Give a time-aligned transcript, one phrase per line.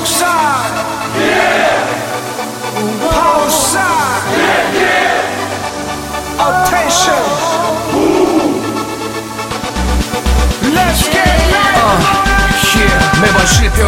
[0.00, 0.39] outside.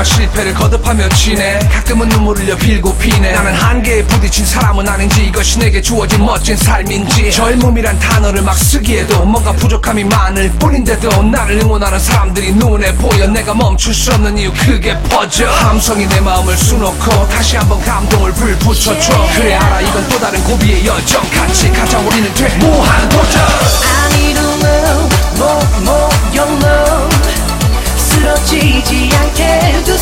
[0.00, 1.58] 실패와 실패를 거듭하며 지내.
[1.72, 7.30] 가끔은 눈물을 흘려 빌고 피네 나는 한계에 부딪힌 사람은 아닌지 이것이 내게 주어진 멋진 삶인지.
[7.30, 13.26] 젊음이란 단어를 막 쓰기에도 뭔가 부족함이 많을 뿐인데도 나를 응원하는 사람들이 눈에 보여.
[13.26, 15.50] 내가 멈출 수 없는 이유 크게 퍼져.
[15.50, 19.28] 함성이 내 마음을 수놓고 다시 한번 감동을 불붙여줘.
[19.34, 21.22] 그래 알아 이건 또 다른 고비의 여정.
[21.30, 22.48] 같이 가자 우리는 돼.
[22.58, 26.69] 무한 도전 I need a love, more, more your love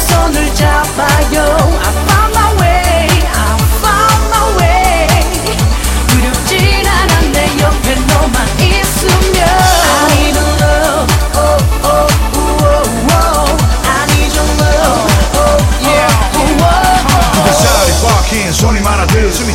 [0.08, 2.07] 손을 잡아요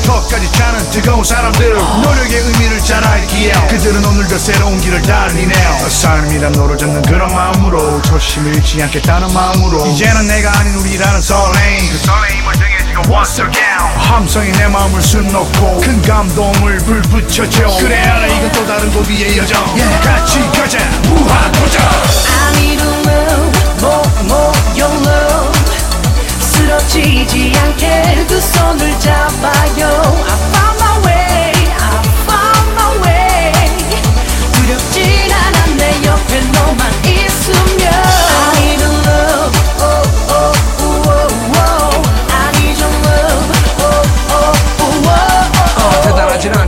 [0.01, 1.73] 턱까지 차는 뜨거운 사람들.
[1.73, 5.89] 노력의 의미를 잘 알기에 그들은 오늘도 새로운 길을 달리네요.
[5.89, 11.91] 삶이란 노를 젓는 그런 마음으로 초심 잃지 않겠다는 마음으로 이제는 내가 아닌 우리라는 설레임.
[11.91, 13.73] 그 설레임을 등에 지고 once again.
[13.97, 17.77] 함성이 내 마음을 수놓고 큰 감동을 불붙여줘.
[17.79, 18.27] 그래 알아.
[18.27, 19.63] 이건 또 다른 고비의 여정.
[20.03, 20.77] 같이 가자.
[21.03, 21.81] 무한 도전
[29.43, 29.92] 손을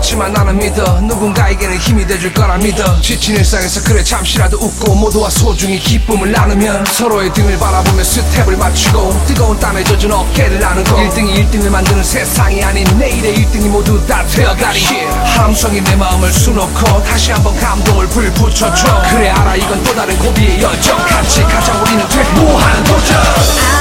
[0.06, 1.02] 않지만 나는 믿어.
[1.02, 3.02] 누군가에게는 힘이 돼줄 거라 믿어.
[3.02, 9.60] 지친 일상에서 그래 잠시라도 웃고 모두와 소중히 기쁨을 나누면 서로의 등을 바라보며 스텝을 맞추고 뜨거운
[9.60, 14.86] 땀에 젖은 어깨를 나누고 1등이 1등을 만드는 세상이 아닌 내일의 1등이 모두 다 되어가리.
[15.38, 19.02] 함성이 내 마음을 수놓고 다시 한번 감동을 불붙여줘.
[19.10, 20.98] 그래 알아 이건 또 다른 고비의 여정.
[21.00, 23.75] 같이 가자 우리는 돼 무한 도전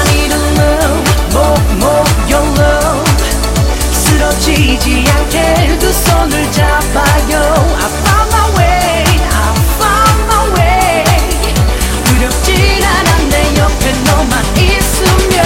[6.03, 7.31] 손을 잡아요
[7.77, 11.03] I found my way, I found my way
[12.05, 15.35] 두렵진 않아 내 옆에 너만 있으면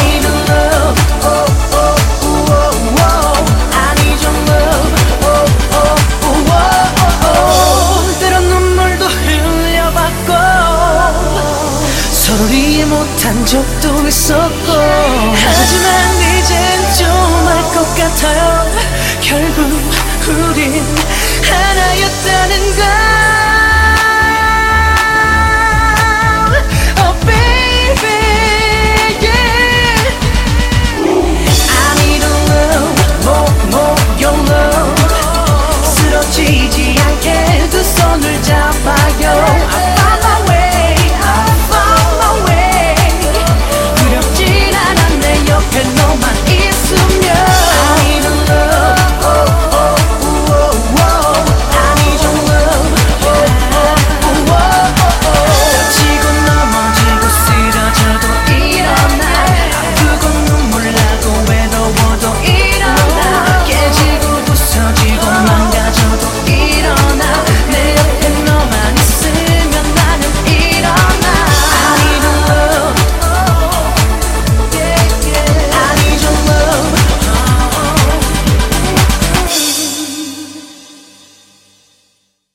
[0.00, 3.38] need a love, oh, oh, oh, oh, oh
[3.72, 4.92] I need your love,
[5.22, 6.40] oh, oh, oh,
[6.96, 10.30] oh, oh 때론 눈물도 흘려봤고
[12.12, 16.35] 서로 이해 못한 적도 있었고 하지만 이